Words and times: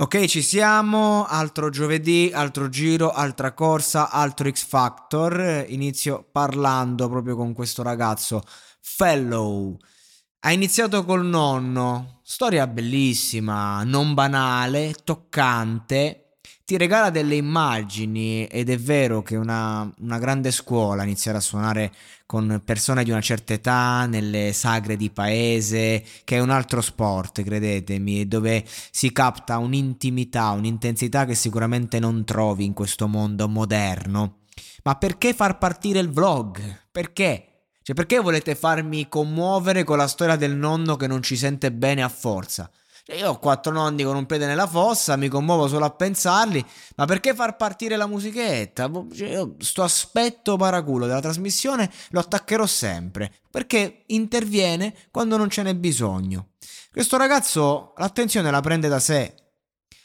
Ok, 0.00 0.24
ci 0.24 0.40
siamo, 0.40 1.26
altro 1.26 1.68
giovedì, 1.68 2.30
altro 2.32 2.70
giro, 2.70 3.10
altra 3.10 3.52
corsa, 3.52 4.08
altro 4.08 4.50
X 4.50 4.64
Factor. 4.64 5.66
Inizio 5.68 6.26
parlando 6.32 7.06
proprio 7.10 7.36
con 7.36 7.52
questo 7.52 7.82
ragazzo, 7.82 8.42
Fellow. 8.80 9.76
Ha 10.38 10.52
iniziato 10.52 11.04
col 11.04 11.26
nonno, 11.26 12.20
storia 12.22 12.66
bellissima, 12.66 13.84
non 13.84 14.14
banale, 14.14 14.94
toccante 15.04 16.19
ti 16.70 16.76
regala 16.76 17.10
delle 17.10 17.34
immagini 17.34 18.46
ed 18.46 18.70
è 18.70 18.78
vero 18.78 19.22
che 19.22 19.34
una, 19.34 19.92
una 20.02 20.18
grande 20.20 20.52
scuola 20.52 21.02
iniziare 21.02 21.38
a 21.38 21.40
suonare 21.40 21.92
con 22.26 22.62
persone 22.64 23.02
di 23.02 23.10
una 23.10 23.20
certa 23.20 23.54
età 23.54 24.06
nelle 24.06 24.52
sagre 24.52 24.94
di 24.94 25.10
paese, 25.10 26.04
che 26.22 26.36
è 26.36 26.38
un 26.38 26.50
altro 26.50 26.80
sport, 26.80 27.42
credetemi, 27.42 28.28
dove 28.28 28.64
si 28.92 29.10
capta 29.10 29.58
un'intimità, 29.58 30.50
un'intensità 30.50 31.24
che 31.24 31.34
sicuramente 31.34 31.98
non 31.98 32.24
trovi 32.24 32.66
in 32.66 32.72
questo 32.72 33.08
mondo 33.08 33.48
moderno. 33.48 34.42
Ma 34.84 34.94
perché 34.94 35.34
far 35.34 35.58
partire 35.58 35.98
il 35.98 36.12
vlog? 36.12 36.60
Perché? 36.92 37.64
Cioè, 37.82 37.96
perché 37.96 38.20
volete 38.20 38.54
farmi 38.54 39.08
commuovere 39.08 39.82
con 39.82 39.96
la 39.96 40.06
storia 40.06 40.36
del 40.36 40.54
nonno 40.54 40.94
che 40.94 41.08
non 41.08 41.20
ci 41.20 41.36
sente 41.36 41.72
bene 41.72 42.04
a 42.04 42.08
forza? 42.08 42.70
Cioè, 43.10 43.18
io 43.18 43.30
ho 43.30 43.38
quattro 43.40 43.72
nonni 43.72 44.04
con 44.04 44.14
un 44.14 44.24
piede 44.24 44.46
nella 44.46 44.68
fossa, 44.68 45.16
mi 45.16 45.26
commuovo 45.26 45.66
solo 45.66 45.84
a 45.84 45.90
pensarli, 45.90 46.64
ma 46.94 47.06
perché 47.06 47.34
far 47.34 47.56
partire 47.56 47.96
la 47.96 48.06
musichetta? 48.06 48.88
Boh, 48.88 49.08
cioè, 49.12 49.30
io 49.30 49.56
sto 49.58 49.82
aspetto 49.82 50.56
paraculo 50.56 51.06
della 51.06 51.20
trasmissione 51.20 51.90
lo 52.10 52.20
attaccherò 52.20 52.64
sempre, 52.66 53.32
perché 53.50 54.04
interviene 54.06 54.94
quando 55.10 55.36
non 55.36 55.50
ce 55.50 55.64
n'è 55.64 55.74
bisogno. 55.74 56.50
Questo 56.92 57.16
ragazzo 57.16 57.94
l'attenzione 57.96 58.48
la 58.48 58.60
prende 58.60 58.86
da 58.86 59.00
sé. 59.00 59.34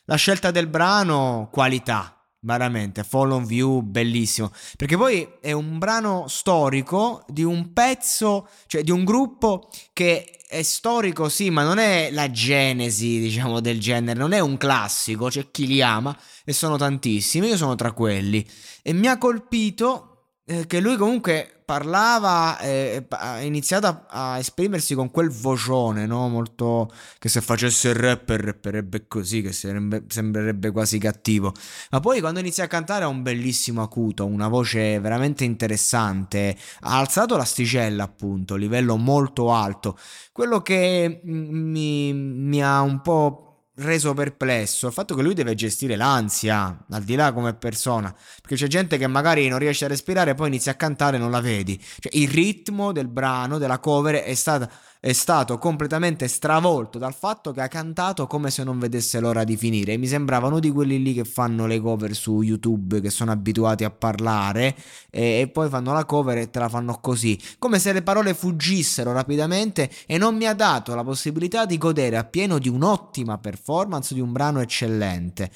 La 0.06 0.16
scelta 0.16 0.50
del 0.50 0.66
brano, 0.66 1.50
qualità. 1.52 2.10
Veramente, 2.40 3.04
Fall 3.04 3.32
on 3.32 3.46
View, 3.46 3.82
bellissimo. 3.82 4.52
Perché 4.78 4.98
poi 4.98 5.28
è 5.42 5.52
un 5.52 5.78
brano 5.78 6.28
storico 6.28 7.24
di 7.28 7.44
un 7.44 7.74
pezzo, 7.74 8.48
cioè 8.68 8.84
di 8.84 8.92
un 8.92 9.04
gruppo 9.04 9.70
che 9.94 10.40
è 10.58 10.64
storico, 10.64 11.28
sì, 11.28 11.50
ma 11.50 11.64
non 11.64 11.78
è 11.80 12.10
la 12.12 12.32
genesi, 12.32 13.20
diciamo, 13.20 13.60
del 13.60 13.80
genere, 13.80 14.18
non 14.18 14.32
è 14.32 14.40
un 14.40 14.56
classico, 14.56 15.28
c'è 15.28 15.52
chi 15.52 15.68
li 15.68 15.82
ama 15.82 16.18
e 16.46 16.54
sono 16.54 16.78
tantissimi, 16.78 17.48
io 17.48 17.58
sono 17.58 17.76
tra 17.76 17.92
quelli. 17.92 18.46
E 18.82 18.94
mi 18.94 19.08
ha 19.08 19.18
colpito 19.18 20.38
eh, 20.46 20.66
che 20.66 20.80
lui 20.80 20.96
comunque 20.96 21.55
parlava, 21.66 22.60
eh, 22.60 23.06
ha 23.10 23.42
iniziato 23.42 23.88
a, 23.88 24.06
a, 24.08 24.38
esprimersi 24.38 24.94
con 24.94 25.12
quel 25.12 25.30
vocione, 25.30 26.06
no? 26.06 26.30
Molto 26.30 26.92
che 27.20 27.28
se 27.28 27.42
facesse 27.42 27.90
il 27.90 27.96
rapper 27.96 28.40
rapperebbe 28.42 29.08
così, 29.08 29.42
che 29.42 29.52
sarebbe, 29.52 30.04
sembrerebbe 30.08 30.72
quasi 30.72 31.00
cattivo. 31.00 31.52
Ma 31.92 32.00
poi 32.00 32.20
quando 32.22 32.40
inizia 32.40 32.66
a 32.66 32.68
cantare 32.68 33.04
ha 33.04 33.08
un 33.08 33.24
bellissimo 33.24 33.82
acuto, 33.82 34.26
una 34.26 34.48
voce 34.48 35.00
veramente 35.00 35.44
interessante. 35.44 36.56
Ha 36.82 36.98
alzato 36.98 37.36
l'asticella, 37.36 38.04
appunto, 38.04 38.56
livello 38.56 38.96
molto 38.96 39.52
alto. 39.52 39.98
Quello 40.32 40.62
che 40.62 41.22
mi, 41.24 42.14
mi 42.14 42.64
ha 42.64 42.82
un 42.82 43.02
po' 43.02 43.45
reso 43.76 44.14
perplesso 44.14 44.88
il 44.88 44.94
fatto 44.94 45.16
che 45.16 45.22
lui 45.22 45.34
deve 45.34 45.56
gestire 45.56 45.96
l'ansia, 45.96 46.86
al 46.90 47.04
di 47.04 47.16
là 47.16 47.34
come 47.34 47.54
persona, 47.54 48.14
perché 48.42 48.56
c'è 48.56 48.68
gente 48.68 48.98
che 48.98 49.08
magari 49.08 49.48
non 49.48 49.60
riesce 49.60 49.86
a 49.86 49.88
respirare 49.90 50.34
poi 50.34 50.48
inizia 50.48 50.72
a 50.72 50.76
cantare 50.76 51.18
e 51.18 51.20
non 51.20 51.32
la 51.32 51.42
vedi. 51.42 51.80
Cioè, 52.00 52.18
il 52.18 52.30
ritmo 52.30 52.92
del 52.92 53.08
brano, 53.08 53.58
della 53.58 53.80
cover 53.80 54.16
è 54.16 54.34
stata 54.34 54.70
è 55.06 55.14
stato 55.14 55.60
completamente 55.60 56.28
stravolto 56.28 56.98
dal 56.98 57.14
fatto 57.14 57.52
che 57.52 57.62
ha 57.62 57.68
cantato 57.68 58.26
come 58.26 58.50
se 58.50 58.64
non 58.64 58.80
vedesse 58.80 59.20
l'ora 59.20 59.44
di 59.44 59.56
finire. 59.56 59.98
Mi 59.98 60.08
sembravano 60.08 60.60
di 60.60 60.72
quelli 60.72 61.00
lì 61.00 61.14
che 61.14 61.26
fanno 61.26 61.68
le 61.68 61.80
cover 61.80 62.16
su 62.16 62.42
YouTube, 62.42 63.02
che 63.02 63.12
sono 63.12 63.30
abituati 63.30 63.84
a 63.84 63.92
parlare 63.92 64.76
e, 65.12 65.42
e 65.42 65.48
poi 65.48 65.70
fanno 65.70 65.94
la 65.94 66.06
cover 66.06 66.40
e 66.40 66.50
te 66.50 66.58
la 66.58 66.70
fanno 66.70 66.98
così, 67.02 67.40
come 67.60 67.78
se 67.78 67.94
le 67.94 68.02
parole 68.02 68.34
fuggissero 68.34 69.14
rapidamente 69.14 69.92
e 70.08 70.18
non 70.18 70.36
mi 70.38 70.48
ha 70.48 70.56
dato 70.56 70.96
la 70.96 71.04
possibilità 71.04 71.68
di 71.68 71.78
godere 71.78 72.18
appieno 72.18 72.58
di 72.58 72.68
un'ottima 72.68 73.38
performance 73.38 74.12
di 74.12 74.22
un 74.22 74.32
brano 74.32 74.60
eccellente. 74.60 75.52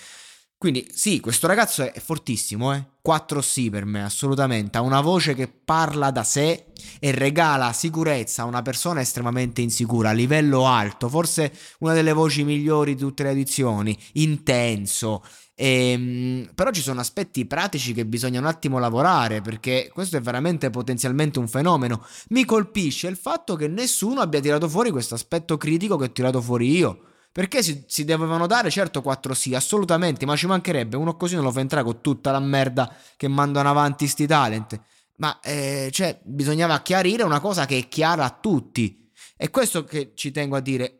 Quindi 0.60 0.90
sì, 0.92 1.22
questo 1.22 1.48
ragazzo 1.48 1.90
è 1.90 2.02
fortissimo, 2.02 2.74
eh. 2.74 2.84
4 3.02 3.40
sì 3.40 3.70
per 3.70 3.86
me, 3.86 4.04
assolutamente. 4.04 4.78
Ha 4.78 4.82
una 4.82 5.00
voce 5.00 5.34
che 5.34 5.48
parla 5.48 6.12
da 6.12 6.26
sé 6.26 6.66
e 7.00 7.12
regala 7.12 7.72
sicurezza 7.72 8.42
a 8.42 8.46
una 8.46 8.62
persona 8.62 9.00
estremamente 9.00 9.62
insicura, 9.62 10.10
a 10.10 10.12
livello 10.12 10.68
alto, 10.68 11.08
forse 11.08 11.54
una 11.80 11.94
delle 11.94 12.12
voci 12.12 12.44
migliori 12.44 12.96
di 12.96 13.00
tutte 13.00 13.24
le 13.24 13.30
edizioni, 13.30 13.98
intenso. 14.16 15.24
Ehm, 15.56 16.52
però 16.54 16.72
ci 16.72 16.82
sono 16.82 17.00
aspetti 17.00 17.46
pratici 17.46 17.94
che 17.94 18.06
bisogna 18.06 18.40
un 18.40 18.46
attimo 18.46 18.80
lavorare 18.80 19.40
perché 19.40 19.90
questo 19.94 20.18
è 20.18 20.22
veramente 20.22 20.70
potenzialmente 20.70 21.40
un 21.40 21.48
fenomeno. 21.48 22.06
Mi 22.32 22.44
colpisce 22.44 23.08
il 23.08 23.16
fatto 23.16 23.56
che 23.56 23.70
nessuno 23.70 24.20
abbia 24.20 24.42
tirato 24.42 24.68
fuori 24.68 24.92
questo 24.92 25.16
aspetto 25.16 25.56
critico 25.56 25.96
che 25.96 26.04
ho 26.06 26.12
tirato 26.12 26.42
fuori 26.42 26.70
io. 26.70 27.04
Perché 27.32 27.62
si, 27.62 27.84
si, 27.88 28.06
dovevano 28.06 28.48
dare, 28.48 28.70
certo, 28.70 29.02
4 29.02 29.34
sì, 29.34 29.54
assolutamente, 29.54 30.26
ma 30.26 30.36
ci 30.36 30.48
mancherebbe. 30.48 30.98
Uno 30.98 31.16
così 31.16 31.36
non 31.36 31.44
lo 31.44 31.52
fa 31.52 31.60
entrare 31.60 31.84
con 31.84 32.02
tutta 32.02 32.32
la 32.32 32.40
merda 32.40 32.94
che 33.16 33.28
mandano 33.28 33.70
avanti 33.70 34.08
sti 34.08 34.28
talent. 34.28 34.82
Ma, 35.18 35.40
eh, 35.42 35.90
cioè, 35.92 36.20
bisognava 36.24 36.82
chiarire 36.82 37.24
una 37.24 37.40
cosa 37.40 37.66
che 37.66 37.78
è 37.78 37.88
chiara 37.88 38.26
a 38.26 38.38
tutti. 38.40 39.10
E 39.38 39.50
questo 39.50 39.84
che 39.84 40.14
ci 40.16 40.32
tengo 40.32 40.56
a 40.56 40.60
dire. 40.60 40.96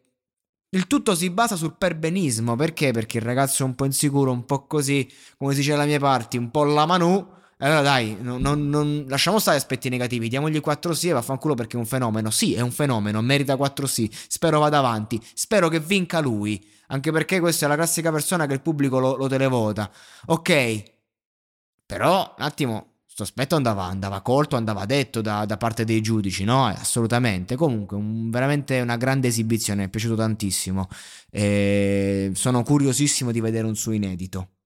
Il 0.70 0.86
tutto 0.86 1.16
si 1.16 1.30
basa 1.32 1.56
sul 1.56 1.76
perbenismo. 1.78 2.56
Perché? 2.56 2.92
Perché 2.92 3.18
il 3.18 3.24
ragazzo 3.24 3.64
è 3.64 3.66
un 3.66 3.76
po' 3.76 3.86
insicuro, 3.86 4.32
un 4.32 4.46
po' 4.46 4.68
così, 4.68 5.12
come 5.38 5.54
si 5.54 5.60
dice 5.60 5.72
dalle 5.72 5.88
mie 5.88 6.00
parti, 6.00 6.38
un 6.38 6.52
po' 6.52 6.64
la 6.64 6.86
Manu 6.86 7.38
allora 7.62 7.82
dai, 7.82 8.16
non, 8.22 8.40
non, 8.42 8.70
non, 8.70 9.06
lasciamo 9.10 9.38
stare 9.38 9.58
aspetti 9.58 9.90
negativi, 9.90 10.30
diamogli 10.30 10.62
4 10.62 10.94
sì 10.94 11.10
e 11.10 11.12
vaffanculo 11.12 11.56
perché 11.56 11.76
è 11.76 11.80
un 11.80 11.86
fenomeno. 11.86 12.30
Sì, 12.30 12.54
è 12.54 12.62
un 12.62 12.72
fenomeno, 12.72 13.22
merita 13.22 13.58
4 13.58 13.86
sì. 13.86 14.10
Spero 14.28 14.60
vada 14.60 14.78
avanti, 14.78 15.22
spero 15.34 15.68
che 15.68 15.82
vinca 15.82 16.22
lui, 16.22 16.66
anche 16.88 17.12
perché 17.12 17.42
questa 17.42 17.66
è 17.66 17.70
la 17.70 17.76
classica 17.76 18.12
persona 18.12 18.46
che 18.46 18.54
il 18.54 18.62
pubblico 18.62 19.00
lo, 19.00 19.16
lo 19.18 19.28
televota. 19.28 19.92
Ok, 20.28 20.84
però 21.86 22.34
un 22.38 22.44
attimo, 22.46 23.00
questo 23.04 23.24
aspetto 23.24 23.58
andava, 23.58 23.84
andava, 23.84 24.22
colto, 24.22 24.56
andava 24.56 24.86
detto 24.86 25.20
da, 25.20 25.44
da, 25.44 25.58
parte 25.58 25.84
dei 25.84 26.00
giudici, 26.00 26.46
no? 26.46 26.70
Eh, 26.70 26.76
assolutamente. 26.76 27.58
Comunque, 27.58 27.98
un, 27.98 28.30
veramente 28.30 28.80
una 28.80 28.96
grande 28.96 29.28
esibizione, 29.28 29.82
mi 29.82 29.88
è 29.88 29.90
piaciuto 29.90 30.16
tantissimo. 30.16 30.88
E 31.30 32.32
sono 32.36 32.64
curiosissimo 32.64 33.32
di 33.32 33.42
vedere 33.42 33.68
un 33.68 33.76
suo 33.76 33.92
inedito. 33.92 34.59